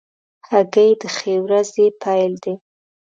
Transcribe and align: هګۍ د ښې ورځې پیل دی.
هګۍ 0.49 0.89
د 1.01 1.03
ښې 1.15 1.33
ورځې 1.45 1.85
پیل 2.01 2.31
دی. 2.43 2.53